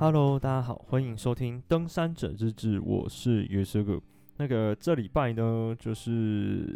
[0.00, 4.00] Hello，大家好，欢迎收听《登山者日志》，我是约瑟哥。
[4.38, 6.74] 那个这礼拜呢，就是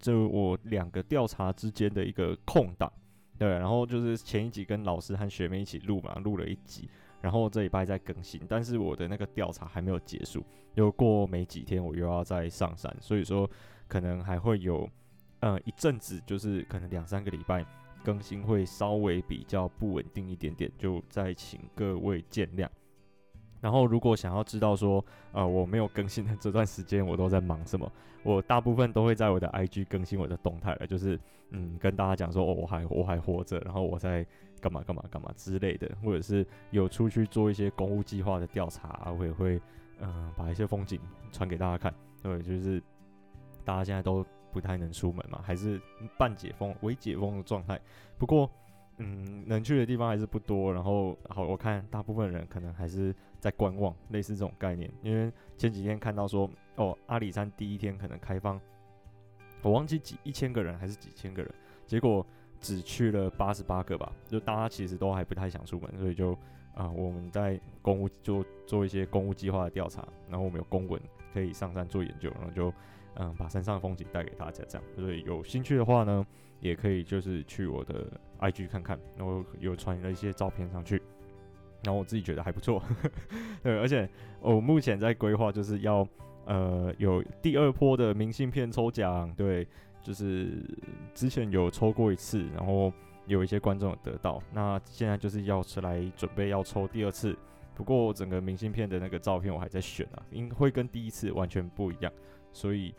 [0.00, 2.92] 这我两个调查之间的一个空档，
[3.38, 13.48] 对，然后就是前一集跟老师和学妹一起录嘛，录了一集，然后这礼拜再更新，但是我的那个调查还没有结束，又过没几天我又要再上山，所以说
[13.86, 14.90] 可能还会有
[15.38, 17.64] 呃一阵子，就是可能两三个礼拜。
[18.06, 22.68] 更新会稍微比较不稳定一点点，就再请各位见谅。
[23.60, 27.90] 然后，如果想要知道说，呃，我没有更新的这段时间我都在忙什么，
[28.22, 31.18] 我大部分都会在我的 IG 更新我的动态了，就是
[31.50, 34.24] 嗯，跟大家讲说，哦，我还我还活着，然后我在
[34.60, 39.60] 干嘛干嘛干嘛之类的，或者是有出去做一些公务计划的调查，我也会
[39.98, 41.00] 嗯、把一些风景
[41.32, 41.92] 传给大家看。
[42.22, 42.80] 对，就是
[43.64, 44.24] 大家现在都。
[44.56, 45.78] 不太能出门嘛，还是
[46.16, 47.78] 半解封、微解封的状态。
[48.16, 48.50] 不过，
[48.96, 50.72] 嗯，能去的地方还是不多。
[50.72, 54.90] 然后，好，我看大部分人可能还是在观望，类似这种概念。
[55.02, 58.58] 因为前几天看到说，哦，阿里山第一天可能开放，
[59.60, 62.26] 我忘记几一千个人还是几千个人，结果
[62.58, 64.10] 只去了八十八个吧。
[64.26, 66.32] 就大家其实都还不太想出门，所以就
[66.72, 70.98] 啊，我们在公务就做一些公务计划的调查，然后我们有公文
[71.34, 72.72] 可以上山做研究，然后就。
[73.18, 76.26] 嗯，把山上的风景带给大家，这样，所以有兴趣的话呢，
[76.60, 78.06] 也可以就是去我的
[78.40, 81.00] IG 看看，然后有传了一些照片上去，
[81.82, 82.82] 然后我自己觉得还不错，
[83.62, 84.06] 对，而且
[84.40, 86.06] 我目前在规划就是要
[86.44, 89.66] 呃有第二波的明信片抽奖，对，
[90.02, 90.62] 就是
[91.14, 92.92] 之前有抽过一次，然后
[93.26, 97.34] 有一些观众得到，那现在就是要出来准备要抽第二次，
[97.74, 102.12] 不过整个明信片的那个照片我还在选啊，应会跟第一次完全不一样。
[102.52, 102.94] 所以，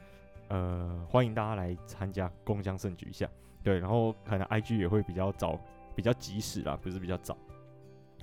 [0.49, 3.29] 呃，欢迎大家来参加，共襄盛举一下。
[3.63, 5.59] 对，然后可能 IG 也会比较早，
[5.93, 7.37] 比较及时啦，不是比较早，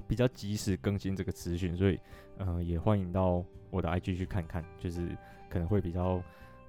[0.09, 1.77] 比较及时更新这个资讯。
[1.77, 2.01] 所以，
[2.39, 5.17] 呃，也欢迎到我的 IG 去看看，就是
[5.51, 6.23] 可能会比较，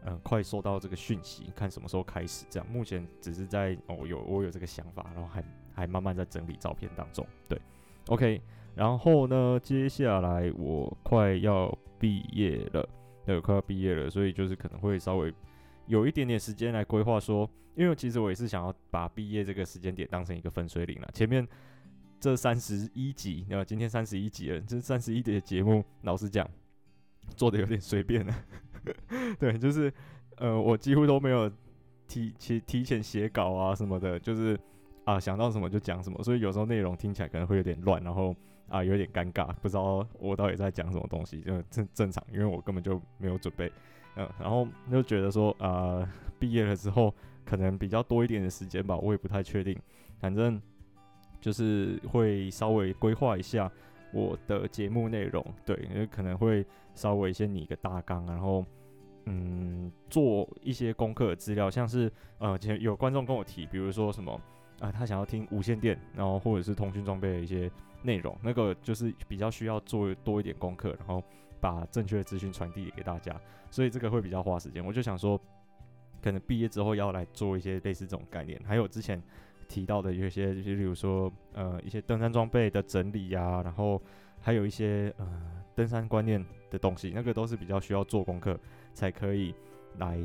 [0.04, 2.46] 嗯，快收到这个讯息，看什么时候开始。
[2.50, 7.26] 这样，目前只是在哦，有我有这个想法，然后还还慢慢在整理照片当中。
[7.48, 7.58] 对
[8.08, 8.42] ，OK，
[8.76, 12.90] 然后呢，接下来我快要毕业了。
[13.26, 15.34] 对，快要毕业了，所以就是可能会稍微
[15.88, 21.10] 有一点点时间来规划说，因为其实我也是想要把毕业这个时间点当成一个分水岭了。
[21.12, 21.48] 前面
[22.20, 26.48] 这三十一集，今天三十一集了，这三十一集的节目，老实讲
[27.36, 28.34] 做的有点随便了。
[29.40, 29.92] 对，就是
[30.38, 31.52] 呃，我几乎都没有
[32.08, 34.56] 提提提前写稿啊什么的，就是
[35.04, 38.36] 啊想到什么就讲什么，所以有时候内容听起来可能会有点乱，然后。
[38.68, 43.72] 啊，有点尴尬，不知道我到底在讲什么东西，就正正常，因为我根本就没有准备，
[44.16, 46.08] 嗯，然后就觉得说，啊，
[46.40, 47.14] 毕业了之后
[47.46, 49.78] 可能比较多一点的时间吧，我也不太确定，
[50.20, 50.62] 反正
[51.40, 53.72] 就是会稍微规划一下
[54.12, 58.66] 我的节目内容，对，因为可能会稍微先拟一个大纲，然后
[59.26, 64.42] 嗯，做一些功课资料，像是呃，前有观众跟我提，比如说什么。
[64.82, 67.72] 啊，他想要听无线电，然后或者是通讯装备的一些
[68.06, 71.24] 内容，那个就是比较需要做多一点功课，然后
[71.60, 73.36] 把正确的资讯传递给大家，
[73.72, 74.86] 所以这个会比较花时间。
[74.86, 75.40] 我就想说，
[76.22, 79.22] 可能毕业之后要来做一些类似这种概念，还有之前
[79.68, 84.02] 提到的有一些，就是例如说呃一些登山装备的整理呀，然后
[84.40, 88.60] 还有一些呃登山观念的东西，那个都是比较需要做功课
[88.94, 89.54] 才可以。
[89.98, 90.20] 来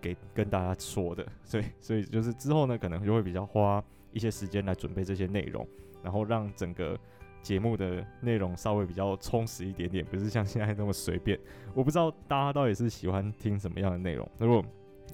[0.00, 5.64] 给跟大家说的，所以所以就是之后呢，可能就会比较花一些时间来准备这些内容，
[6.02, 6.98] 然后让整个
[7.42, 11.38] 节目的内容稍微比较充实一点点，不是像现在那么随便。
[11.74, 14.64] 我不知道大家到底是喜欢听什么样的内容，如果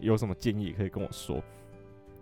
[0.00, 1.42] 有什么建议可以跟我说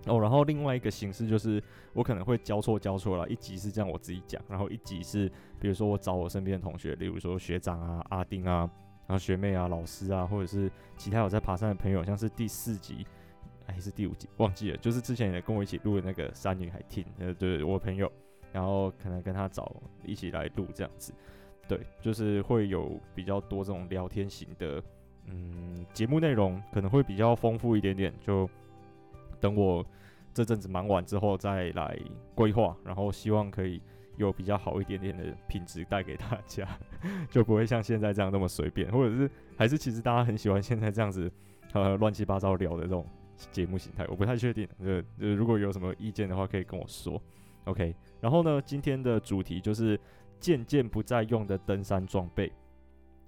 [0.07, 0.19] 哦。
[0.21, 1.63] 然后另外一个形式就是
[1.93, 5.29] 我可能会交错交错了，一集是这样我自己讲，然后一集是
[5.61, 8.71] 比如说我找我身边的同学，例如说学长啊、阿丁啊。
[9.09, 13.07] 然后学妹啊、老师啊，或者是其他有在爬山的朋友，像是第四集
[13.65, 14.77] 还是第五集，忘记了。
[14.79, 18.11] 就是之前也跟我一起录的那个山女孩听，呃，对，我朋友，
[18.53, 21.13] 然后可能跟他找一起来录这样子，
[21.69, 24.83] 对，就是会有比较多这种聊天型的，
[25.27, 28.13] 嗯，节目内容可能会比较丰富一点点。
[28.21, 28.49] 就
[29.41, 29.85] 等我
[30.33, 31.99] 这阵子忙完之后再来
[32.35, 33.81] 规划，然后希望可以。
[34.19, 36.67] 有比较好一点点的品质带给大家，
[37.31, 41.31] 就不会像现在这样那么随便，或者是还是其实大家很喜欢现在这样子，
[41.75, 43.07] 呃，乱七八糟聊的这种
[43.53, 44.67] 节目形态，我不太确定。
[44.79, 47.21] 呃，呃，如果有什么意见的话，可以跟我说。
[47.65, 49.99] OK，然后呢，今天的主题就是
[50.39, 52.53] 渐渐不再用的登山装备。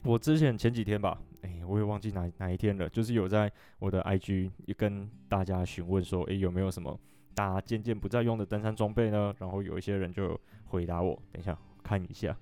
[0.04, 6.98] 我之前前几天吧，哎、我也忘记哪哪一天了，就是有在我的 IG 也跟大家询问说，哎、有没有什么？
[7.34, 9.32] 大家渐渐不再用的登山装备呢？
[9.38, 12.36] 然后有一些人就回答我，等一下看一下，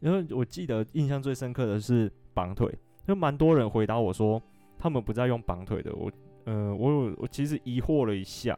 [0.00, 2.70] 因为我记得印象最深刻的是绑腿，
[3.06, 4.42] 就蛮多人回答我说
[4.78, 5.94] 他们不再用绑腿的。
[5.94, 6.12] 我，
[6.44, 8.54] 呃，我有我其实疑惑了一下，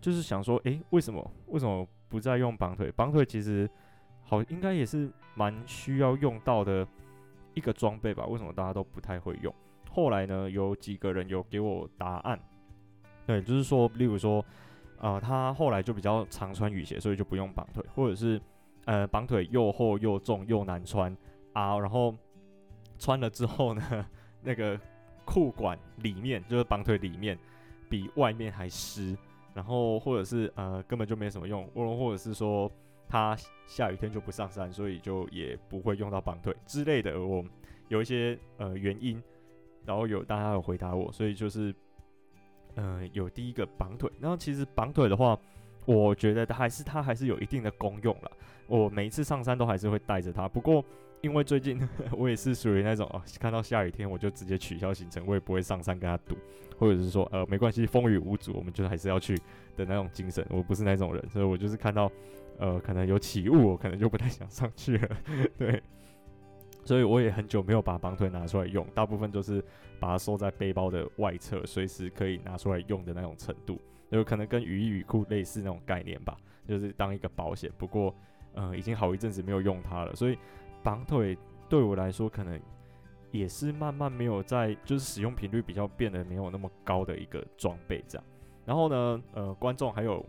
[0.00, 2.90] 就是想说，诶、欸，为什么为什么不再用绑腿？
[2.92, 3.68] 绑腿其实
[4.22, 6.86] 好应该也是蛮需要用到的
[7.54, 8.26] 一个装备吧？
[8.26, 9.54] 为什么大家都不太会用？
[9.90, 12.38] 后来呢，有几个人有给我答案，
[13.26, 14.44] 对，就是说，例如说，
[14.98, 18.40] 呃，他后来就比较常穿雨鞋，所以就不用绑腿，或者是。
[18.84, 21.14] 呃，绑腿又厚又重又难穿
[21.52, 22.16] 啊，然后
[22.98, 24.06] 穿了之后呢，
[24.40, 24.80] 那个
[25.26, 27.38] 裤管里面就是绑腿里面
[27.90, 29.14] 比外面还湿，
[29.58, 32.70] 然后或者是呃根本就没什么用，或或者是说
[33.08, 37.20] 他下雨天就不上山，所以就也不会用到绑腿之类的。
[37.20, 37.44] 我
[37.88, 39.20] 有一些呃原因，
[39.84, 41.74] 然后有大家有回答我，所以就是
[42.76, 45.36] 呃有第一个绑腿，然后其实绑腿的话。
[45.86, 48.30] 我觉得还是它还是有一定的功用了。
[48.66, 50.46] 我每一次上山都还是会带着它。
[50.46, 50.84] 不过
[51.20, 51.80] 因为最近
[52.16, 56.36] 我也是属于那种哦，看到下雨天我就直接取消行程，我也不会上山跟他赌，
[56.78, 59.34] 或者是说呃没关系，风雨无阻，我们就还是要去
[59.76, 60.46] 的那种精神。
[60.50, 62.10] 我不是那种人，所以我就是看到
[62.58, 65.08] 呃可能有起雾，我可能就不太想上去了。
[65.58, 65.82] 对，
[66.84, 69.62] 所以我也很久没有把绑腿拿出来用，大部分都是
[69.98, 73.78] 把它收在背包的外侧，随时可以拿出来用的那种程度。
[74.10, 76.34] 有可能跟雨衣雨裤类似那种概念吧，
[76.66, 77.70] 就是当一个保险。
[77.76, 78.14] 不过，
[78.54, 80.38] 呃，已经好一阵子没有用它了，所以
[80.82, 81.36] 绑腿
[81.68, 82.60] 对我来说可能
[83.30, 88.24] 也是慢慢没有在，就是使用频率比较变得没有那么高的一个装备这样。
[88.64, 90.24] 然后呢，呃，观众还有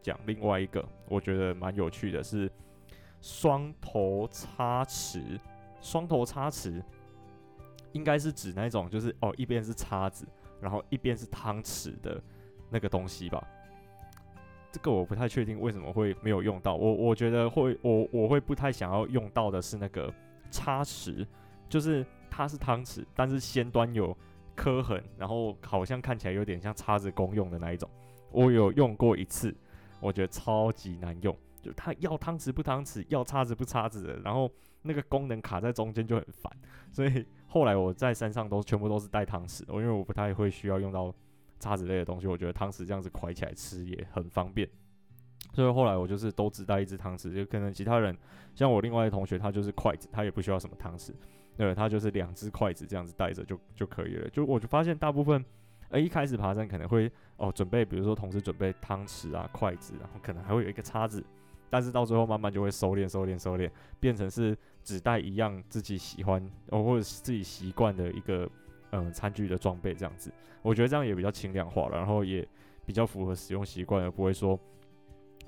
[0.00, 2.50] 讲另外一个，我觉得蛮有趣的是
[3.20, 5.38] 双头叉匙。
[5.80, 6.82] 双头叉匙
[7.92, 10.26] 应该是指那种就是哦，一边是叉子，
[10.60, 12.22] 然后一边是汤匙的。
[12.68, 13.46] 那个东西吧，
[14.76, 16.76] 这个我不太确定为什么会没有用到。
[16.76, 20.12] 我我觉得会，我我会不太想要用到的是那个
[20.50, 21.26] 叉匙，
[21.66, 24.14] 就是它是汤匙，但是先端有
[24.54, 27.88] 刻痕，然后好像看起来有点像叉子功用的那一种。
[28.30, 29.56] 我有用过一次，
[29.98, 34.50] 我觉得超级难用，就它要汤匙不汤匙，要叉子不叉子的，然后
[34.82, 36.52] 那个功能卡在中间就很烦。
[36.92, 41.14] 所以后来我在山上都全部都是带汤匙，因为我不太会需要用到。
[41.58, 44.68] 叉子类的东西，我觉得汤匙这样子蒯起来吃也很方便，
[45.54, 48.16] 所以后来我就是都只带一只汤匙，就可能其他人
[48.54, 51.12] 像我另外一个同学，他就是筷子，他也不需要什么汤匙，
[51.56, 54.28] 对，他就是两只筷子这样子带着就就可以了。
[54.28, 55.42] 就我就发现大部分，
[55.88, 61.24] 呃，一开始爬山可能会哦准备，比如说同时准备汤匙啊、筷子，然后可能还会有一个叉子，
[61.70, 68.46] 但是到最后慢慢就会收敛、收敛、收敛，变成是只带一样自己喜欢哦或者是自己习惯的一个。
[68.96, 70.32] 嗯，餐具的装备这样子，
[70.62, 72.46] 我觉得这样也比较轻量化了，然后也
[72.86, 74.56] 比较符合使用习惯，而不会说，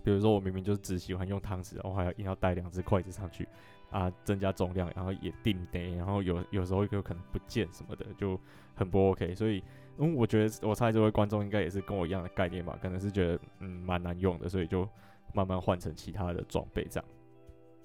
[0.05, 3.49] 比如说我明明就是只喜欢用汤匙，然后还要硬要带两只筷子上去
[3.91, 8.39] 啊，增加重量，然后也定得，然后有有时候有可能不见什么的，就
[8.75, 9.35] 很不 OK。
[9.35, 9.65] 所以，
[9.97, 14.87] 嗯，我觉得我猜这位观众应该也是跟我一样的概念吧，可能是觉得嗯蛮难用的，所以就
[15.33, 17.09] 慢慢换成其他的装备这样。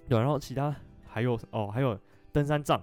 [0.09, 0.75] 对，然后其他
[1.07, 1.97] 还有哦，还有
[2.33, 2.81] 登山杖，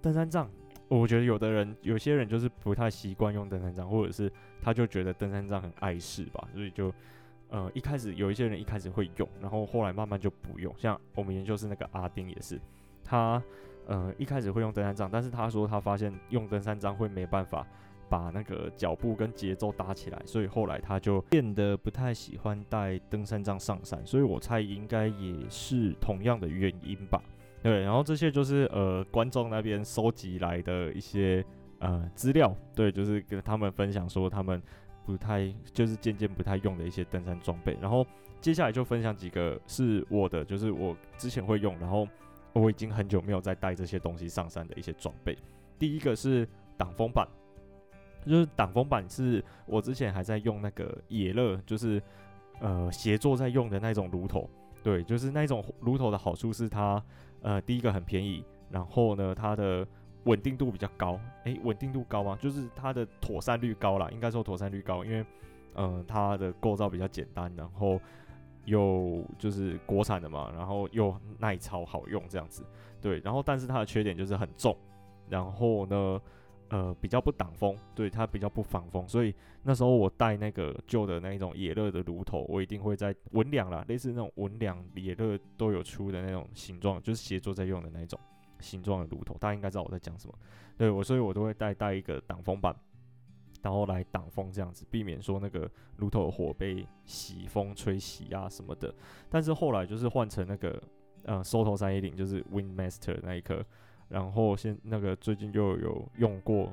[0.00, 0.48] 登山杖。
[0.98, 4.30] 我觉得有的人，有些人就是不太习惯用登山杖，或者是
[4.62, 6.92] 他就觉得登山杖很碍事吧，所以就，
[7.48, 10.72] 呃，一开始有一些人一开始会用，然后后来慢慢就不用。
[10.78, 12.60] 像我们研究室那个阿丁也是，
[13.02, 13.42] 他
[13.86, 17.66] 呃一开始会用登山杖，但是他说他发现用登山杖会没办法
[18.08, 24.00] 把那个脚步跟节奏搭起来，所以后来他就变得不太喜欢带登山杖上山。
[24.06, 27.20] 所以我猜应该也是同样的原因吧。
[27.64, 31.42] 对，然后这些就是呃观众那边收集来的一些
[31.78, 34.62] 呃资料，对，就是跟他们分享说他们
[35.06, 37.74] 不太就是渐渐不太用的一些登山装备。
[37.80, 38.06] 然后
[38.38, 42.06] 接下来就分享几个是我的，就是我之前会用，然后
[42.52, 45.34] 我已经很久没有再带这些东西上山的一些装备。
[45.78, 47.26] 第一个是挡风板，
[48.26, 52.02] 就是挡风板是我之前还在用那个野乐，就是
[52.60, 54.50] 呃协作在用的那种炉头，
[54.82, 57.02] 对，就是那种炉头的好处是它。
[57.44, 59.86] 呃，第一个很便宜，然后呢，它的
[60.24, 61.20] 稳定度比较高。
[61.44, 62.36] 诶，稳定度高吗？
[62.40, 65.24] 就是它的妥善率高啦，应该说妥善率高，因为，
[65.74, 68.00] 嗯、它的构造比较简单，然后
[68.64, 72.64] 又就是国产的嘛，然后又耐操好用这样子。
[73.00, 74.74] 对，然后但是它的缺点就是很重，
[75.28, 76.18] 然后呢，
[76.70, 88.18] 呃，比较不挡风，对，它比较不防风，所以那时候我带那个旧的那一种野乐的炉头，我一定会在文两啦，类似那种文两野乐都有出的那种形状，就是协作在用的那种
[88.60, 90.34] 形状的炉头，大家应该知道我在讲什么。
[90.76, 92.74] 对我，所以我都会带带一个挡风板，
[93.62, 98.92] 然后来挡风这样子，避免说那个炉头的火被洗风吹洗啊什么的。
[99.28, 100.82] 但是后来就是换成那个
[101.24, 103.64] 呃收头三一零就是 Windmaster 那一颗，
[104.14, 106.70] 然后现那个最近又有用过，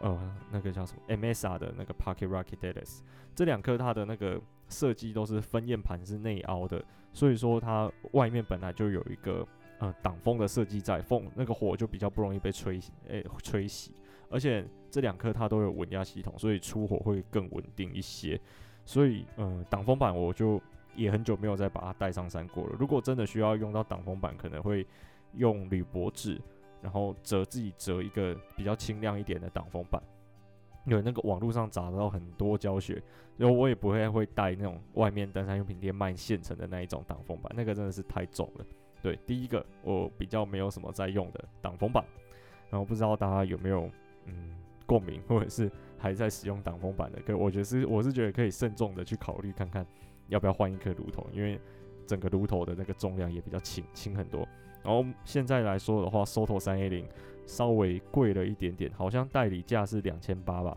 [0.00, 3.00] 呃，那个叫什么 MSR 的那个 Pocket Rocket Dallas，
[3.34, 9.44] 这两颗它的那个设计都是分焰盘是内凹的，所以说它外面本来就有一个
[9.80, 13.90] 呃挡风的设计在，风那个火就比较不容易被吹诶、吹熄，
[14.30, 18.40] 而且这两颗它都有稳压系统，所以出火会更稳定一些，
[18.84, 20.62] 所以呃挡风板我就。
[20.96, 22.76] 也很久没有再把它带上山过了。
[22.78, 24.86] 如果真的需要用到挡风板，可能会
[25.32, 26.40] 用铝箔纸，
[26.84, 29.98] 然后折自己折一个比较轻量一点的挡风板。
[30.84, 33.02] 有那个网络上找到很多教学，
[33.38, 38.66] 然后我也不会会带那种外面登山用品店卖现成的那一种挡风板，那个真的是太重了。
[39.00, 42.04] 对，第一个我比较没有什么在用的挡风板，
[42.68, 43.90] 然后不知道大家有没有
[44.26, 49.86] 嗯共鸣，或者是还在使用挡风板的，可我觉得是我是觉得可以慎重的去考虑看看。
[50.28, 51.26] 要不要换一颗炉头？
[51.32, 51.60] 因为
[52.06, 54.48] 整个炉头的那个重量也比较轻，轻很多。
[54.84, 57.08] 然后现在来说的话，Soto 三 A 零
[57.46, 60.76] 稍微贵了一点点，好像代理价是两千八吧。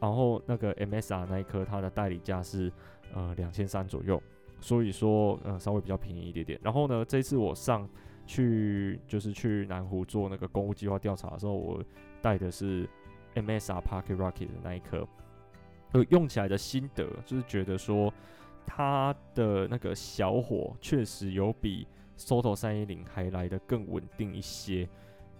[0.00, 2.72] 然后那个 MSR 那一颗，它的代理价是
[3.12, 4.22] 呃两千三左右，
[4.60, 6.58] 所以说呃稍微比较便宜一点点。
[6.62, 7.88] 然后呢，这次我上
[8.24, 11.84] 去就是去南湖做那个公务计划调查的时候，我
[12.22, 12.88] 带的是
[13.34, 15.06] MSR Pocket Rocket 的那一颗，
[15.92, 18.12] 呃，用起来的心得就是觉得说。
[18.70, 21.86] 它的那个小火确实有比
[22.18, 24.86] Soto 三一零还来得更稳定一些，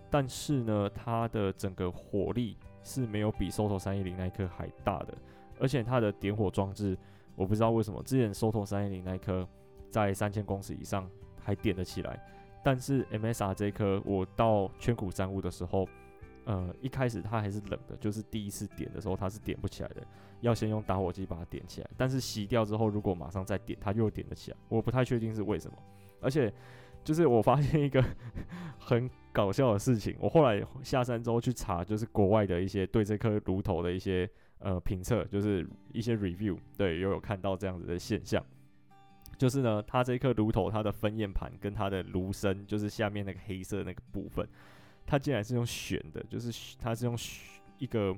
[0.09, 5.13] 但是呢，它的整个火力是没有比 Soto 三一零那一颗还大的，
[5.59, 6.97] 而且它的点火装置，
[7.35, 9.47] 我不知道为什么之前 Soto 三一零那一颗
[9.91, 12.19] 在三千公尺以上还点得起来，
[12.65, 15.87] 但是 MSR 这一颗我到圈谷山屋的时候。
[16.45, 20.03] 呃，一开始它还是冷的，就是第一次点的时候它是点不起来的，
[20.41, 21.91] 要先用打火机把它点起来。
[21.95, 24.57] 但是熄掉之后，如果马上再点，它又点得起来。
[24.71, 25.77] 我不太确定是为什么。
[26.21, 26.53] 而且，
[27.05, 28.05] 就是我发现一个
[28.79, 38.45] 很搞笑的事情，我后来下山之后去查，就是国外的一些对这颗炉头的一些呃评测，就是一些 review，对，又有看到这样子的现象。
[39.37, 44.49] 就是呢，它这颗炉头它的分焰盘跟它的炉身，就是下面那个黑色那个部分。
[45.07, 47.17] 它竟然是用旋的，就是它是用
[47.79, 48.13] 一个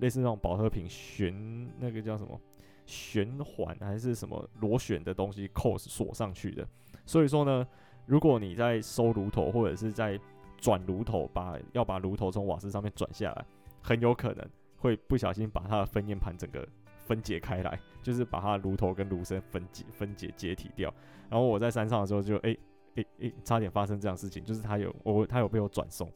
[0.00, 1.32] 类似那种保特瓶旋，
[1.78, 2.38] 那个叫什么
[2.84, 6.68] 旋环还是什么螺旋的东西扣锁上去的。
[7.04, 7.66] 所以说呢，
[8.06, 10.18] 如果你在收炉头或者是在
[10.56, 13.44] 转炉头，把要把炉头从瓦斯上面转下来，
[13.82, 16.66] 很有可能会不小心把它的分焰盘整个
[17.04, 20.92] 分解开来，就是把它炉头跟炉身分解分解解体掉。
[21.28, 22.58] 然后我在山上的时候就诶
[22.94, 26.10] 诶诶，差点发生这样事情，就是它有我它有被我转送。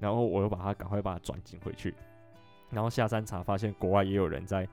[0.00, 1.92] 然后我又把它赶快把它转进回去，
[2.70, 4.64] 然后下山查发现国外也有人在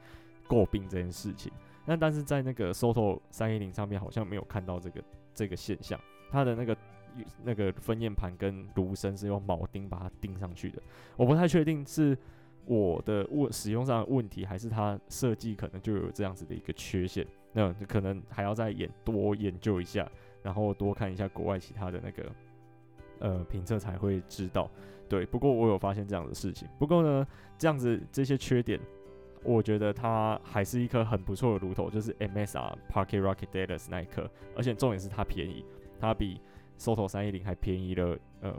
[0.47, 1.51] 诟病这件事情，
[1.83, 5.03] 那但是在那个 Soto 三一零上面好像没有看到这个
[5.35, 5.99] 这个现象，
[6.31, 6.77] 它的那个
[7.43, 10.81] 那个分焰盘跟炉身是用铆钉把它钉上去的，
[11.15, 12.17] 我不太确定是
[12.65, 20.09] 我的问使用上的问题，还是它设计可能就有这样子的一个缺陷，那可能还要再研多研究一下，
[20.41, 22.31] 然后多看一下国外其他的那个
[23.19, 24.69] 呃评测才会知道。
[25.07, 26.67] 对，不过我有发现这样的事情。
[26.79, 27.27] 不过呢，
[27.59, 28.79] 这样子这些缺点，
[29.45, 34.29] 我觉得它还是一颗很不错的炉头，就是 MSR Pocket Rocket Dallas 那一颗。
[34.55, 35.63] 而且重点是它便宜，
[35.99, 36.41] 它比
[36.77, 38.53] Soto 三一零还便宜了呃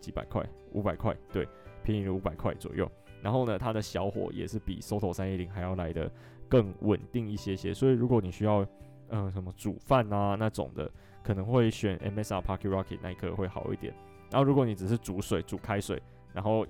[0.00, 1.48] 几百块，五百块，对，
[1.82, 2.90] 便宜了五百块左右。
[3.22, 6.10] 然后呢，它的小火也是比 Soto 三一零还要来的
[6.48, 7.72] 更稳定一些些。
[7.72, 8.66] 所以如果你需要
[9.08, 10.90] 呃什么煮饭啊那种的，
[11.22, 13.94] 可能会选 MSR Pocket Rocket 那一颗会好一点。
[14.30, 16.02] 然后，如果你只是煮水、煮开水，
[16.32, 16.66] 然后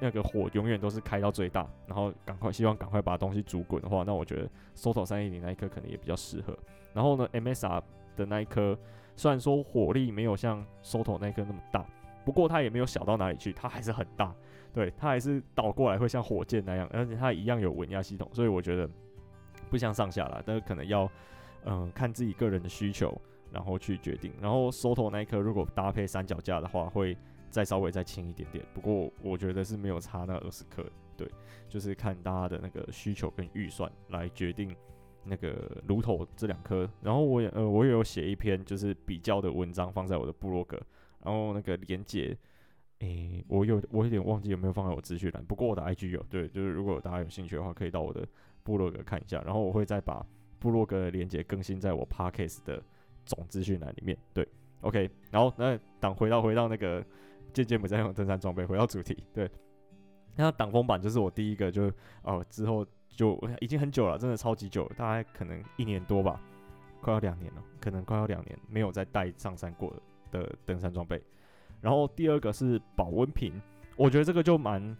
[0.00, 6.56] 那个火永远都是开到最大，然后赶快希望赶快把东西煮滚的话，那我觉得 Soto 三一零那一颗可能也比较适合。
[6.92, 7.82] 然后呢，MSR
[8.16, 8.78] 的那一颗
[9.16, 11.84] 虽然说火力没有像 Soto 那颗那么大，
[12.24, 14.34] 不过它也没有小到哪里去，它还是很大。
[14.72, 18.88] 对，它还是倒过来会像火箭那样，而且它一样有稳压系统，所以我觉得
[19.70, 21.10] 不相上下啦，但是可能要
[21.64, 23.16] 嗯、看自己个人的需求。
[23.50, 27.16] 然后去决定，然后 Soto 那一颗如果搭配三脚架的话，会
[27.50, 28.64] 再稍微再轻一点点。
[28.74, 30.84] 不过我觉得是没有差那二十克，
[31.16, 31.28] 对，
[31.68, 34.74] 就是看大家的那个需求跟预算来决定
[35.24, 36.88] 那个炉头这两颗。
[37.02, 40.80] 然后我也呃我也有写一篇就是比较的文章放在我的部落格，
[41.24, 42.36] 然后那个连接，
[42.98, 48.26] 诶，我有我有点忘记有没有放在我资讯栏，不过我的 IG 有，对，就是如果大家有兴趣的话，可以到我的
[48.62, 49.42] 部落格看一下。
[49.42, 50.24] 然后我会再把
[50.58, 52.82] 部落格的连接更新在我 Parkes 的。
[53.28, 54.48] 总资讯栏里面，对
[54.80, 57.04] ，OK，然后那等回到回到那个
[57.52, 59.50] 渐渐不再用登山装备，回到主题，对，
[60.36, 61.90] 那挡风板就是我第一个就
[62.22, 66.40] 哦之后就已经很久了，真的超级久了，大概可能一年多吧，
[67.00, 69.92] 快要两年了，可能快要两年没有再带上山过
[70.30, 71.22] 的登山装备。
[71.80, 73.52] 然后第二个是保温瓶，
[73.96, 74.96] 我觉得这个就蛮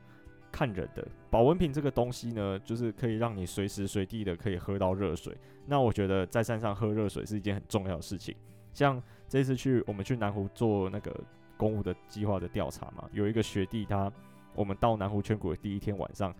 [0.50, 1.06] 看人的。
[1.30, 5.36] 保温瓶这个东西呢，就是可以让你随时随地的可以喝到热水。
[5.66, 8.34] 那我觉得在山上喝热水是一件很重要的事情。
[8.72, 11.12] 像这次去我们去南湖做那个
[11.58, 14.10] 公务的计划的调查嘛，有一个学弟他，
[14.54, 16.34] 我们到南湖圈谷的第一天晚上，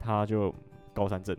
[0.00, 0.52] 他就
[0.92, 1.36] 高山症。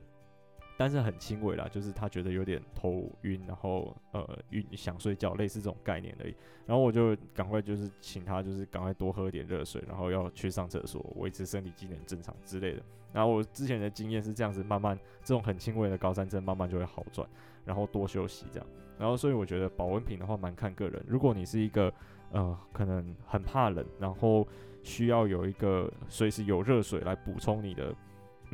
[0.75, 6.35] 但是很轻微啦，就是他觉得有点头晕，然后呃晕想睡觉，类似这种概念而已。
[6.65, 12.81] 然后我就赶快就是请他就是赶快多喝点热水，然后要去上厕所，维持生理机能正常之类的。
[13.13, 17.29] 然后我之前的经验是这样子，慢慢这种很轻微的高山症慢慢就会好转，
[17.63, 18.67] 然后多休息这样。
[18.97, 21.93] 然后所以我觉得保温瓶的话蛮看个人，如果你是一个
[22.33, 24.45] 呃可能很怕冷，然后
[24.83, 27.95] 需要有一个随时有热水来补充你的。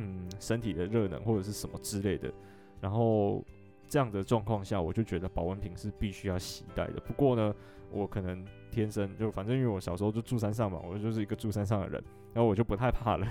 [0.02, 2.32] 嗯，身体的热能或者是什么之类的，
[2.80, 3.44] 然后
[3.86, 7.00] 这样的状况下，我就觉得保温瓶是必须要携带的。
[7.00, 7.54] 不过呢，
[7.90, 13.28] 我可能天生就反正因为我小时候就住山上嘛，我就是一个住山上的人，然后我就不太怕冷。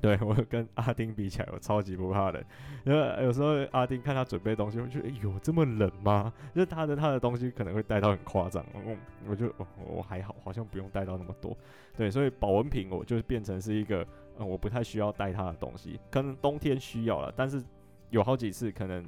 [0.02, 2.42] 对，我跟阿丁比起来，我超级不怕冷。
[2.84, 6.32] 因为有时候阿丁看他准备东西，我觉得哎呦这么冷吗？
[6.54, 8.96] 就是他的他的东西可能会带到很夸张，我
[9.28, 9.66] 我就我
[9.96, 11.56] 我还好，好像不用带到那么多。
[11.96, 14.06] 对，所以保温瓶我就变成是一个。
[14.38, 17.62] 嗯，我不太需要带它的东西，可能冬天需要了，但是
[18.08, 19.04] 有好几次，可能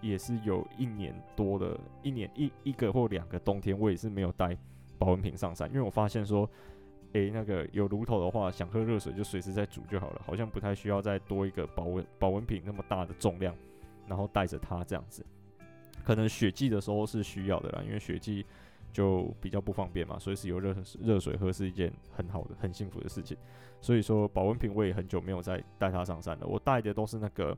[0.00, 4.56] 也是有一年多的，一年一一个或两个冬天，我也是没有带
[4.96, 6.48] 保温瓶上山，因为我发现说，
[7.16, 13.54] 诶、那个有炉头的话，想喝热水就随时在煮就好了，好像不太需要再多一个保温保温瓶那么大的重量，
[14.06, 15.24] 然后带着它这样子，
[16.04, 18.44] 可能雪季的时候是需要的啦，因为雪季。
[18.92, 23.36] 就比较不方便嘛，所以是有热热水喝是一件很好的、很幸福的事情。
[23.78, 26.46] 所以说保温瓶我也很久没有再带它上山了。
[26.46, 27.54] 我带的都是那个，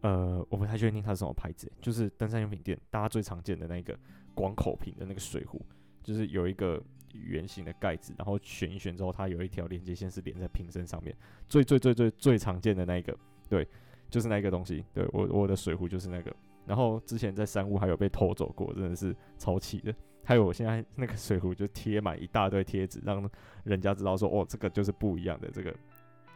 [0.00, 3.96] 呃，我不太确定它是什么牌子，就是登山用品店大家最常见的那个
[4.34, 5.64] 广口瓶的那个水壶，
[6.02, 6.82] 就是有一个
[7.24, 11.14] 圆形的盖子，然后旋一旋之后，它有一条连接线是连在瓶身上面。
[11.48, 13.16] 最最最最最常见的那一个，
[13.48, 13.66] 对，
[14.08, 14.84] 就是那个东西。
[14.92, 16.34] 对，我我的水壶就是那个。
[16.66, 19.94] 然后之前在山屋还有被偷走过，真的是超气的。
[20.24, 23.30] 还有我现在那个水壶就贴满一大堆贴纸，让
[23.62, 25.72] 人家知道说哦，这个就是不一样的，这个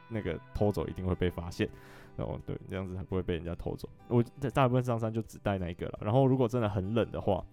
[0.09, 1.69] 那个偷走一定会被发现。
[2.17, 3.89] 然后对，这样子才不会被人家偷走。
[4.09, 5.99] 我在大部分上山就只带那一个了。
[6.03, 7.45] 然后如果真的很冷的话，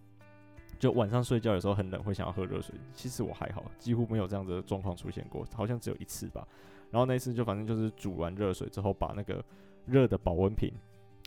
[0.80, 2.76] 就晚上睡觉的时候很冷，会想要喝热水。
[2.94, 6.48] 其实我还好，几乎没有这样子的状况出现过，好像只有一次吧。
[6.92, 9.44] 然后那次就反正就是煮完热水之后，把那个
[9.86, 10.72] 热的保温瓶。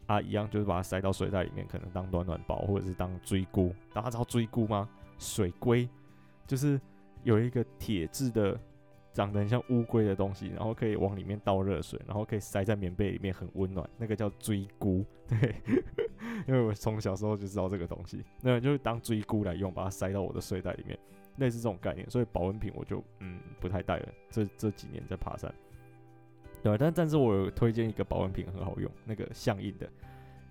[0.07, 3.73] 啊，一样就是把它塞到水袋里面，可能当暖暖包，或者是当锥菇。
[3.93, 4.89] 大家知道锥菇吗？
[5.19, 5.89] 水龟
[6.49, 6.81] 就是
[7.23, 8.59] 有一个铁质的，
[9.13, 13.89] 长得很像乌龟的东西，然后可以往里面倒热水，然后可以塞在棉被里面，很温暖。
[13.99, 15.55] 那个叫追菇， 对，
[16.47, 20.99] 因为我从小时候就知道这个东西，那就是当追菇来用，把它塞到我的睡袋里面，
[21.39, 22.09] 类似这种概念。
[22.09, 24.09] 所以保温瓶我就嗯不太带了。
[24.31, 25.53] 这这几年在爬山。
[26.63, 29.89] 对，但但是我有推荐一个保温瓶很好用，那个象印的，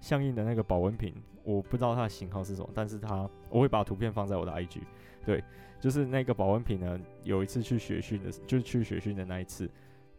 [0.01, 4.81] 象印的那个保温瓶，我不知道它的型号是什么，但是它我会把图片放在我的 IG。
[5.29, 5.43] 对，
[5.79, 9.69] 就是那个保温瓶呢，有一次去雪训的，就是去雪训的那一次，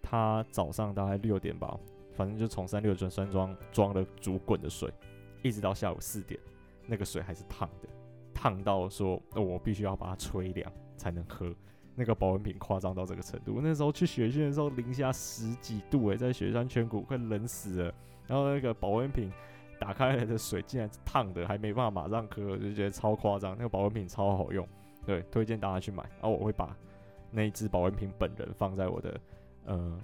[0.01, 1.77] 他早上大概六点吧，
[2.15, 4.89] 反正就从三六钻山庄装了煮滚的水，
[5.43, 6.39] 一直到下午四点，
[6.87, 7.89] 那个水还是烫的，
[8.33, 11.53] 烫到说，哦，我必须要把它吹凉才能喝。
[11.97, 17.93] 那个保温瓶夸张到这个程度，那时候去雪训的时候零下十几度诶、欸，在雪山圈谷快冷死了。
[18.29, 19.29] 然后那个保温瓶
[19.81, 23.57] 打开来的水竟然烫的，还没办法马上喝，就觉得超夸张。
[23.59, 24.67] 那个保温瓶超好用，
[25.07, 26.03] 对，推荐大家去买。
[26.21, 26.77] 然后我会把
[27.31, 29.21] 那一只保温瓶本人放在我的
[29.65, 30.01] 呃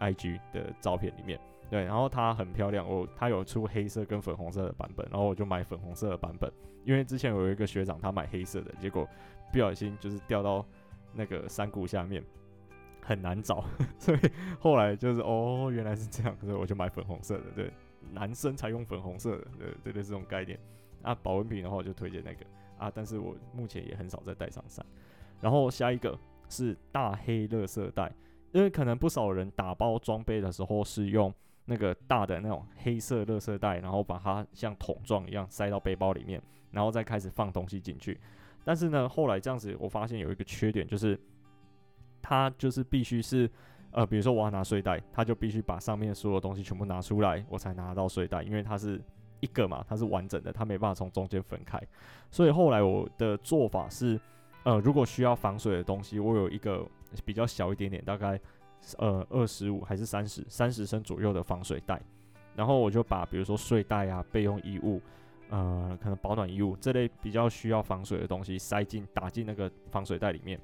[0.00, 1.38] IG 的照片里面。
[1.70, 6.50] 对，然后它很漂亮，我它有出黑色跟粉红色的版本，然后我就买粉红色的版本，
[6.84, 9.08] 因为之前有一个学长他买黑色的，结果
[9.52, 10.64] 不小心就是掉到。
[11.18, 12.22] 那个山谷下面
[13.00, 13.64] 很难找，
[13.98, 14.18] 所以
[14.60, 17.44] 后来就是哦，原来是这样，所以我就买粉红色的。
[17.54, 17.72] 对，
[18.12, 20.58] 男生才用粉红色的，对对对，这种概念。
[21.00, 22.44] 啊，保温瓶的话，我就推荐那个
[22.78, 24.84] 啊，但是我目前也很少再带上伞。
[25.40, 28.12] 然后下一个是大黑垃圾袋，
[28.52, 31.32] 因为可能不少人打包装备的时候是用
[31.64, 38.18] 那个大的那种黑色垃圾袋，然后把它像桶状一样塞到背包里面，然后再开始放东西进去。
[38.64, 41.18] 但是呢，后来这样子，我发现有一个缺点，就是
[42.22, 43.48] 它就是必须是，
[43.90, 49.00] 呃，比如说我要拿睡袋，它就必须把上面所有东西全部拿出来，我才拿到睡袋，因为它是
[49.40, 51.80] 一个嘛，它是完整的，它没办法从中间分开。
[52.30, 54.20] 所以后来我的做法是，
[54.64, 56.86] 呃，如果需要防水的东西，我有一个
[57.24, 58.40] 比较小一点点，大概
[58.98, 62.00] 呃二十五还是三十三十升左右的防水袋，
[62.54, 65.00] 然后我就把比如说睡袋啊、备用衣物。
[65.48, 70.60] 呃，可能保暖衣物这类比较需要防水的东西塞进打进那个防水袋里面，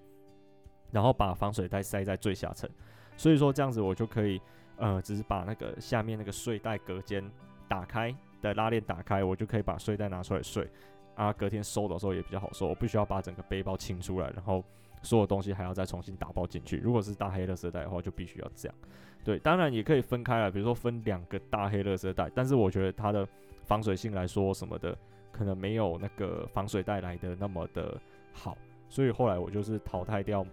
[0.90, 2.68] 然后把防水袋塞在最下层，
[3.16, 4.40] 所以说这样子我就可以，
[4.78, 7.24] 呃，只是把那个下面那个睡袋隔间
[7.68, 10.68] 打开的拉链打开，我就可以把睡袋拿出来睡，
[11.14, 14.62] 啊，隔天收的时候也比较好收，我不需要把整个背包清出来，然后
[15.00, 16.76] 所有东西还要再重新打包进去。
[16.76, 18.76] 如果是大黑垃圾袋的话，就必须要这样。
[19.24, 23.26] 对，当然也可以分开来，比如说分两个大黑垃圾袋，但是我觉得它的。
[23.64, 24.94] 防水性来说什么的，
[25.30, 27.98] 可能没有那个防水袋来的那么的
[28.32, 30.44] 好，所以后来我就是淘汰掉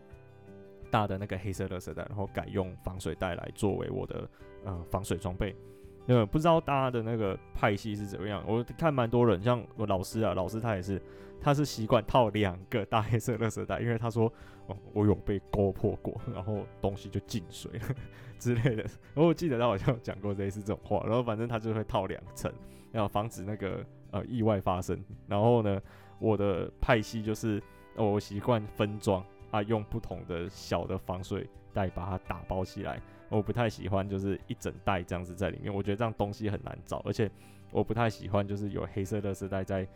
[0.91, 4.29] 大的那个黑色垃圾袋，然后改用防水袋来作为我的
[4.63, 5.55] 呃防水装备。
[6.09, 8.43] 呃，不知道大家的那个派系是怎么样？
[8.47, 10.99] 我看蛮多人，像我老师啊，老师他也是，
[11.39, 14.33] 他是习惯套两个大黑色垃圾袋，因为他说，
[14.93, 17.95] 我有被勾破过，然后东西就进水了
[18.39, 18.83] 之类的。
[19.13, 22.51] 我记得他好像讲过类似这种话，然后反正他就会套两层。
[22.91, 25.79] 要防止那个呃意外发生，然后呢，
[26.17, 27.61] 我的派系就是
[27.95, 32.99] 我习惯分装啊，用不同的小的防水袋把它打包起来。
[33.29, 37.29] 我不太喜欢就是一整袋这样子在里面，我觉得这样东西很难找，而且
[37.71, 39.87] 我不太喜欢就是有黑色垃圾袋在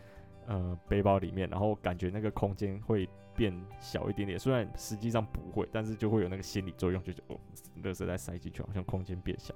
[0.48, 4.40] 呃背包里面，然后感觉那个空间会变小一点点。
[4.40, 7.40] 虽然实际上不会，但是就会有那个心理作用，就觉得哦，
[7.84, 9.54] 垃圾袋塞进去好像空间变小，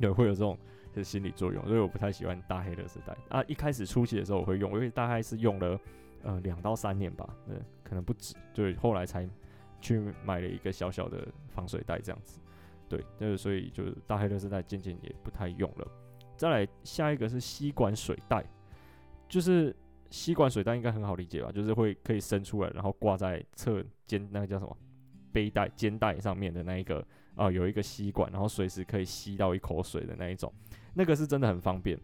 [0.00, 0.58] 对，会有这种。
[0.92, 3.44] 是心理作用，所以我不太喜欢大黑垃圾袋啊。
[3.46, 5.80] 一开始初期的时候我会用，因为大概是用了
[6.24, 9.24] 呃两到三年吧，对，可能不止，对，后来才
[9.80, 12.40] 去买了一个小小的防水袋这样子，
[12.90, 15.86] 对，就是所以就是大黑垃圾袋渐渐也不太用了。
[16.36, 18.44] 再来下一个是吸管水袋，
[19.28, 19.74] 就是
[20.10, 24.76] 吸管水袋应该很好理解吧，就是会可以伸出来，然后挂在侧肩那个叫什么
[25.30, 30.52] 背带肩带上面的那一个啊、有一个吸管，然后随时可以吸到一口水的那一种。
[30.92, 31.96] 那个是真的很方便，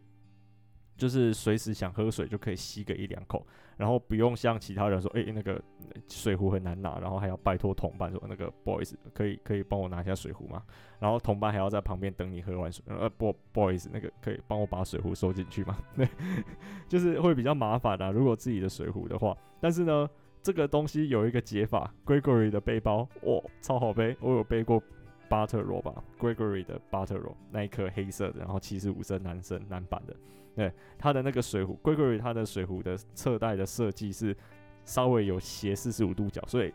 [0.97, 5.63] 就是随时想喝水就可以吸个一两口，然后不用像其他人说，诶、那个
[6.09, 10.63] 水壶很难拿，然后还要拜托同伴说，那个，boys，，可以可以帮我拿一下水壶吗？
[10.99, 15.77] 然后同伴还要在旁边等你喝完水，呃，不不好意思，那个可以帮我把水壶收进去吗？
[15.97, 16.09] 对，
[16.89, 19.37] 就是会比较麻烦的，如果自己的水壶的话。
[19.61, 20.09] 但是呢，
[20.43, 24.83] 这个东西有一个解法，Gregory 的背包，哇，超好背，我有背过。
[25.29, 30.15] Butterroll 吧，Gregory 的 Butterroll 那一颗黑色的，然后七十五升男生男版的，
[30.57, 34.37] 对，它的那个水壶，Gregory 它的水壶的侧带的设计是
[34.85, 36.73] 稍微有斜四十五度角，所以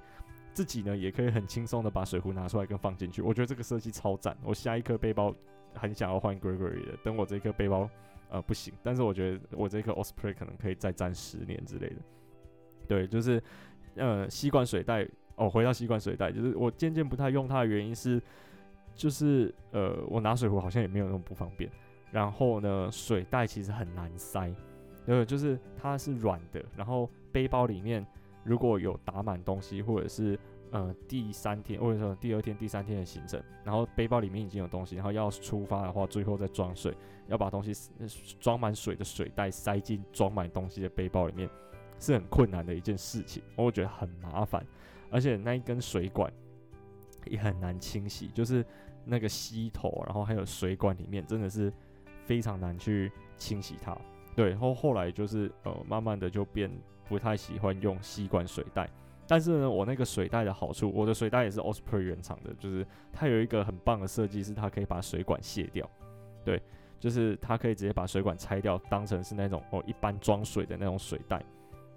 [0.53, 3.21] 自己呢也可以很轻松的把水壶拿出来跟放进去。
[3.21, 5.35] 我觉得这个设计超赞，我下一颗背包
[5.73, 7.89] 很想要换 Gregory 的，等我这颗背包
[8.29, 11.95] 呃不行，但是我觉得我这颗 Osprey 可能可以再战十年之类的。
[12.87, 13.43] 对，就是
[13.95, 15.07] 呃吸管水袋。
[15.37, 18.21] 哦，回到吸管水袋，就是我渐渐不太用它的原因是，
[18.93, 21.71] 就是呃，我拿水壶好像也没有那么不方便。
[22.11, 24.53] 然后呢，水袋其实很难塞，
[25.05, 26.63] 呃，就是它是软的。
[26.75, 28.05] 然后背包里面
[28.43, 30.37] 如果有打满东西，或者是
[30.71, 36.95] 呃第三天或者说第二天、第三天的行程，然后背包里面已经有东西，然后要出发的话，最后再装水，
[37.27, 37.73] 要把东西
[38.39, 41.49] 装满水的水袋塞进装满东西的背包里面，
[41.99, 44.65] 是很困难的一件事情，我觉得很麻烦。
[45.09, 46.31] 而且那一根水管
[47.25, 48.65] 也很难清洗，就是
[49.05, 51.71] 那个吸头，然后还有水管里面真的是
[52.31, 53.93] 非常难去清洗它。
[54.37, 56.71] 对，然后后来就是呃，慢慢的就变
[57.09, 58.89] 不太喜欢用吸管水袋。
[59.27, 65.85] 但是呢，我那个水袋的好处，我的水袋也是 Osprey 原厂的，就是它有一个很棒的设计，是它可以把水管卸掉。
[66.45, 66.61] 对，
[67.01, 71.43] 就是它可以直接把水管拆掉，当成是那种哦一般装水的那种水袋。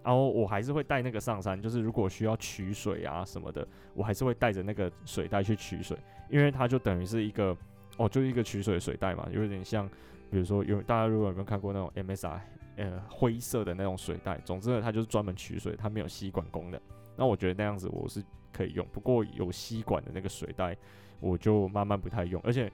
[0.03, 5.97] 然后我还是会带那个上山，就是如果需要取水啊什么的，我还是会带着那个水袋去取水，
[6.29, 7.57] 因为它就等于是一个
[7.97, 9.88] 哦，就是一个取水水袋嘛，有点像，
[10.30, 12.40] 比如说有大家如果有没有看过那种 MSR
[12.76, 16.80] 呃灰色的那种水袋，总之呢，它就是专门取水，它没有吸管功能。
[17.16, 20.76] 那我觉得那样子我是可以用，不过有吸管的那个水袋
[21.20, 22.70] 我就慢慢不太用，而且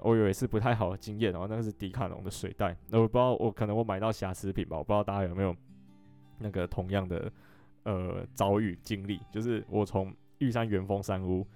[0.00, 5.54] 我以为是不太好的经验，然后那个是迪卡侬的水袋，那我不知道我可能我买到瑕疵品吧，我不知道大家有没有。
[6.42, 7.30] 那个同样的
[7.82, 11.46] 呃遭遇经历，就是我从玉山元丰山屋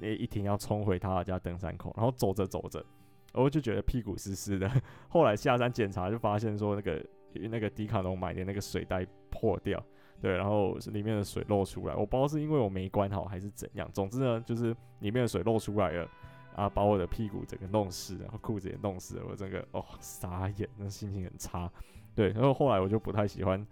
[0.00, 2.84] 那一停要冲回他家登山口，然后走着走着，
[3.32, 4.70] 我就觉得屁股湿湿的。
[5.08, 7.04] 后来下山检查，就发现说那个
[7.50, 9.82] 那个迪卡侬买的那个水袋破掉，
[10.20, 13.90] 对，然后里面的水漏出来，我不知道是因为我没关好还是怎样。
[13.92, 16.08] 总之呢，就是里面的水漏出来了
[16.54, 21.70] 啊，把我的屁股整个弄湿，然后裤子也弄湿了，我整个哦傻眼，那心情很差。
[22.14, 23.66] 对，然后后来我就不太喜欢。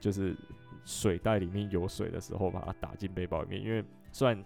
[0.00, 0.36] 就是
[0.84, 3.62] 水袋里面有水的时候，把它打进背包里面。
[3.62, 4.36] 因为虽然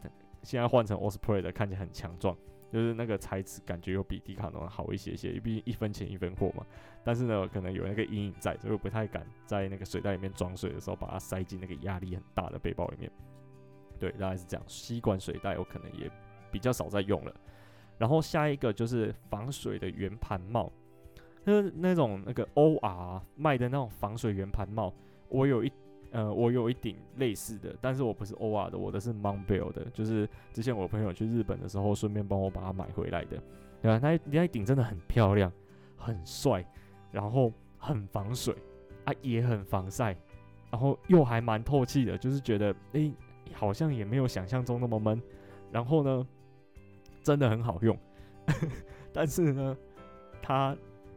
[0.43, 2.37] 现在换成 Osprey 的看起来很强壮，
[2.73, 6.67] 就是那个材质感觉又比迪卡侬好一些些，毕竟一分钱一分货嘛。
[7.05, 13.11] 但是呢，可能有那个阴影在，所以不太敢在那个水袋里面装水的时候把它塞进那个压力很大的背包里面。
[13.99, 14.65] 对，大概是这样。
[14.67, 16.11] 吸管水袋我可能也
[16.51, 17.35] 比较少在用了。
[17.99, 20.71] 然后下一个就是防水的圆盘帽，
[21.45, 24.93] 就是那种那个 OR 卖的那种防水圆盘帽，
[25.29, 25.73] 我有一。
[26.17, 33.37] 呃，我有一顶类似的，但是我不是 OR 的，我的是 m o n b e l l 的，就是之前我朋友去日本的时候，顺便帮我把它买回来的。
[33.83, 35.53] 对啊，那那一顶真的很漂亮，
[35.95, 36.65] 很帅，
[37.13, 38.55] 然后很防水
[39.05, 40.17] 啊，也很防晒，
[40.71, 43.13] 然后又还蛮透气的，就是觉得诶、
[43.53, 45.21] 好像也没有想象中那么闷。
[45.71, 46.27] 然后呢，
[47.23, 47.95] 真的很好用，
[49.13, 49.77] 但是呢，
[50.41, 50.75] 它。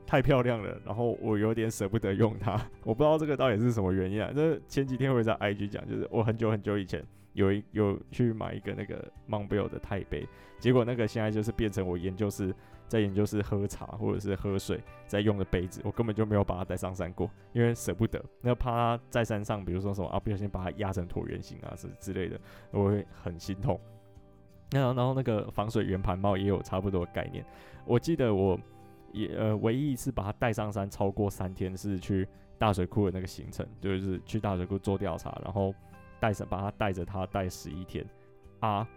[0.09, 4.31] 太漂亮了，然后我有点舍不得用它， 我不知道这个到底是什么原因啊。
[4.35, 12.51] 这前几天我在 IG 讲，就是我很久很久以前有一有去买一个那个 Montbell 的钛杯，结果那个现在就是变成我研究室
[12.87, 22.39] 在研究室喝茶或者是喝水在用的杯子，我根本就没有把它带上山过，因为舍不得，那怕它在山上，比如说什么啊，不小心把它压成椭圆形啊什么之类的，
[22.71, 23.79] 我会很心痛。
[24.71, 27.45] 那然后那个防水圆盘帽也有差不多概念，
[27.85, 28.59] 我记得我。
[29.13, 35.73] 也呃，唯一一次把它带上山超过三天是去大水库的那个行程，就是去大水库做调查，然后
[36.19, 38.05] 带着把它带着它带十一天
[38.59, 38.87] 啊，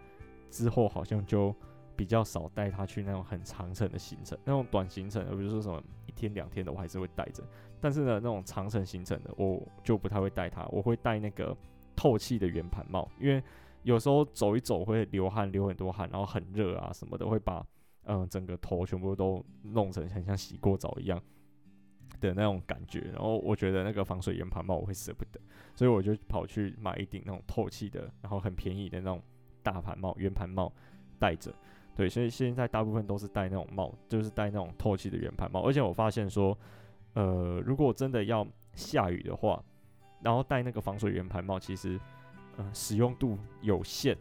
[0.49, 1.55] 之后好像就
[1.95, 7.43] 比较少带它去那种很长程的行程，那种短行程，比如说什么一天两天的，我还是会带着，
[7.79, 11.55] 但是呢，那种长程行程的我就不太会带它，我会带那个
[11.95, 13.41] 透气的圆盘帽，因为
[13.83, 17.65] 有时候走一走会流汗，流很多汗，然后很热啊什么的，会把。
[18.05, 21.21] 嗯，整个头全部都弄成很像洗过澡一样
[22.19, 25.39] 的那种感觉，然后我觉得那个防水圆盘帽我会舍不得，
[25.73, 29.21] 所以我就跑去买一顶那种透气的，然后很便宜的那种
[29.61, 30.69] 大盘帽、圆盘帽
[31.17, 31.53] 戴着。
[31.95, 35.61] 对，所以现在大部分都是戴那种帽，就是戴那种透气的圆盘帽。
[35.61, 36.57] 而且我发现说，
[37.13, 39.63] 呃，如果真的要下雨的话，
[40.21, 41.97] 然后戴那个防水圆盘帽，其实
[42.57, 44.17] 呃使用度有限，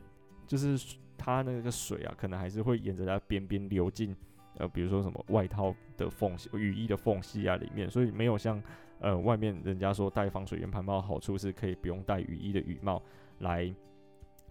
[0.46, 0.96] 就是。
[1.24, 4.14] 它那个水啊，可能还是会沿着它边边流进，
[4.58, 8.60] 呃，比如说什么外套的缝隙、雨衣的缝隙啊里面，所以没有像
[8.98, 13.00] 呃外面人家说戴防水圆盘帽好处是可以不用戴雨衣的雨帽
[13.38, 13.72] 来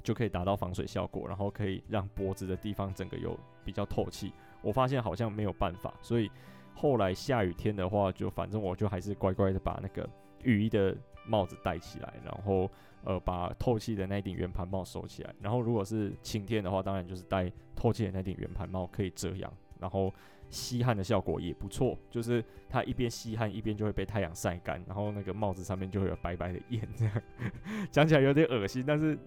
[0.02, 4.32] 就可以达到防水效果，然后可以让脖子的地方整个有比较透气。
[4.62, 6.32] 我发现好像没有办法，所以
[6.74, 10.10] 后来下雨天的话，就反正我就还是乖乖的把那个
[10.44, 10.96] 雨衣的
[11.28, 12.72] 帽子戴起来，然后。
[13.04, 20.14] 呃，把透气的那顶圆盘帽收起来，然后如果是晴天的话，当然就是戴透气的那顶圆盘帽可以遮阳，然后
[20.50, 27.22] 吸汗的效果也不错，就是它一边吸汗一边就会被太阳晒干，然后那个帽子上面就会有白白的烟，这样。
[27.92, 29.18] 讲起来有点恶心，但是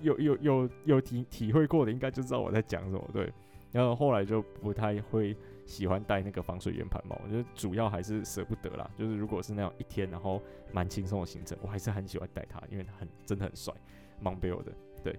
[0.00, 3.32] 有有有有体体会过的应该就知道我在讲什么，对，
[3.72, 5.36] 然后后来就不太会。
[5.68, 8.90] 喜欢戴那个防水圆盘帽，我觉得主要还是舍不得啦。
[8.96, 13.74] 就是如果是那样一天，然后蛮轻松的行程，我还是很喜欢戴它，因为它很真的很帅
[14.24, 14.72] ，Montbell 的。
[15.04, 15.14] 对，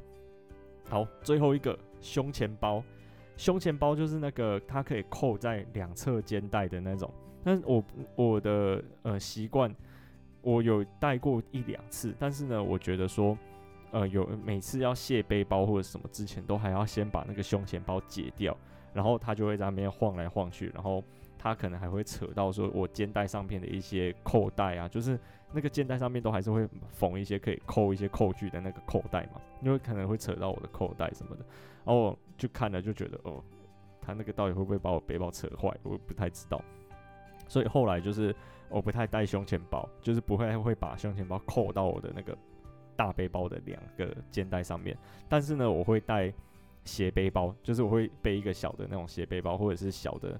[0.90, 2.84] 好，最后一个胸前包，
[3.38, 7.14] 胸前包就是那个它可以扣在两侧肩带的那种。
[7.44, 7.84] 但是我
[8.16, 9.74] 我的呃习惯，
[10.42, 13.38] 我有戴过一两次，但是呢，我觉得说
[13.92, 18.58] 呃有每次要卸背包或者什么之前，都还要先把那个胸前包解掉。
[18.93, 21.04] 然后他就会在那边晃来晃去，然后
[21.38, 25.17] 他可能还会扯到说我肩带上面的一些扣带啊，就是
[25.54, 31.45] 那个肩带上面都还是会缝一些可以扣一些扣具的那个扣带嘛，因为可能会扯到我的扣带什么的，
[31.86, 33.43] 然后我就看了就觉得哦，
[34.02, 36.62] 他那个到底会不会把我背包扯坏，我不太知道，
[37.47, 38.36] 所以后来就是
[38.69, 42.38] 我不太带胸前包，就是不会会把胸前包扣到我的那个
[42.95, 44.97] 大背包的两个肩带上面，
[45.28, 46.34] 但是呢，我会带。
[46.86, 50.39] 斜背包就是我会背一个小的那种斜背包，或者是小的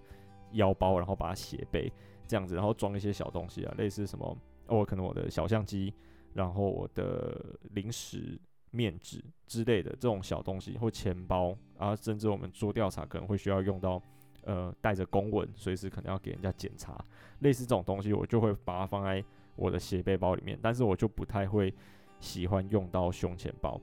[0.54, 1.92] 腰包，然后把它斜背
[2.28, 5.94] 这样子，然后装一些小东西啊，类似什么，哦，可能我的小相机，
[6.34, 8.40] 然后我的零食、
[8.72, 14.02] 面纸之类的这种小东西，或钱包，然后甚至我们做调查可能会需要用到，
[14.44, 17.04] 呃，带着公文，随时可能要给人家检查，
[17.40, 19.24] 类似这种东西，我就会把它放在
[19.56, 21.74] 我的斜背包里面，但是我就不太会
[22.20, 23.80] 喜欢用到胸前包。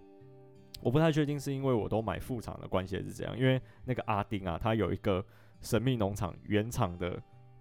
[0.83, 5.25] 我不太确定是因为我都买副厂的关系还是怎样，因为那个阿丁啊，他有一个
[5.61, 7.21] 神秘农场原厂的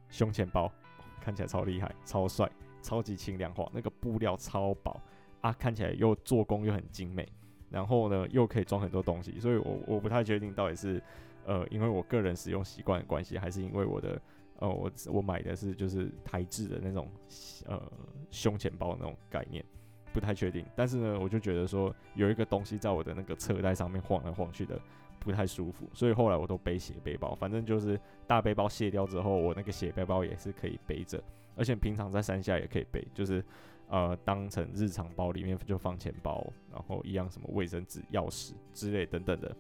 [0.09, 0.71] 胸前包，
[1.21, 2.49] 看起来超厉害、超帅、
[2.81, 5.01] 超级轻量化，那个布料超薄
[5.41, 7.27] 啊，看起来又做工又很精美，
[7.69, 11.01] 然后呢又可以装很多东西，所以我我不太确定到底是
[11.45, 14.21] 呃因为我个人使用习惯的关系，还是因为我的
[14.59, 17.09] 呃我我买的是就是台制的那种
[17.65, 17.81] 呃
[18.29, 19.65] 胸前包那种概念。
[20.15, 24.79] 不太确定，但是呢，我就觉得说有一个东西在我的那个侧袋上面晃来晃去的，
[25.19, 31.21] 不太舒服，所以后来我都背斜背包，反正就是大背包卸掉之后，我那个斜背包也是可以背着，
[31.57, 33.43] 而且平常在山下也可以背，就是
[33.89, 39.53] 呃当成日常包里面就放钱包，然后一样什么卫生纸、钥匙之类等等的，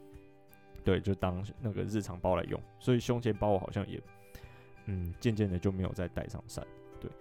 [0.85, 4.01] 对，就当那个日常包来用，所以胸前包我好像也
[4.85, 6.65] 嗯渐渐的就没有再带上山，
[7.01, 7.11] 对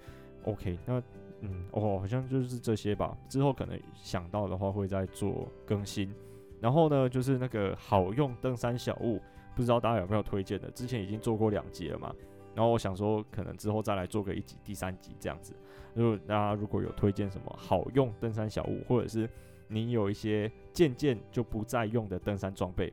[0.44, 1.02] ，OK，那
[1.44, 6.12] 嗯哦好像就是这些吧，之后可能想到的话会再做更新。
[6.60, 9.20] 然后呢，就是那个好用登山小物，
[9.54, 10.70] 不知道大家有没有推荐的？
[10.70, 12.14] 之前已经做过两集了嘛。
[12.54, 15.52] 然后我想说，可能之后再来做个一集、第三集这样子。
[15.92, 19.28] 如果大家如果有推荐什么好用登山小物，或者是
[19.68, 22.92] 你有一些渐渐就不再用的登山装备，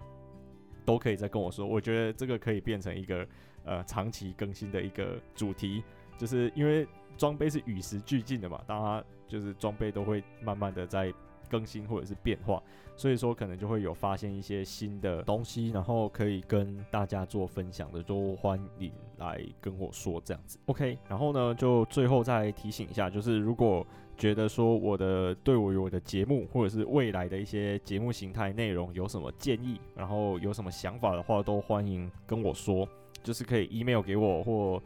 [0.84, 1.66] 都可以再跟我说。
[1.66, 3.26] 我觉得这个可以变成一个
[3.64, 5.84] 呃长期更新的一个主题，
[6.22, 11.12] 就是因为装备是与时俱进的嘛，大家就是装备都会慢慢的在。
[11.50, 12.64] 更新或者是变化，
[12.96, 20.58] 所以说可能就会有发现一些新的东西，然后可以跟大家做分享的，都欢迎来跟我说这样子。
[20.68, 23.86] OK，然后呢，就最后再提醒一下，就是如果
[24.18, 32.88] 觉得说我的对我有我的节目或者是未来的一些节目形态内容有什么建议，然后有什么想法的话，都欢迎跟我说，
[33.22, 34.82] 就是可以 email 给我或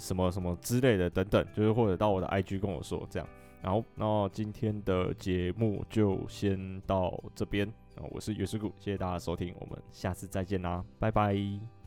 [0.00, 3.28] 什么什么之类的等等，就是或者到我的 IG 跟我说这样。
[3.62, 7.70] 然后，那今天的节目就先到这边。
[8.10, 11.79] 我是月师傅，谢谢大家收听，我们下次再见啦，拜拜。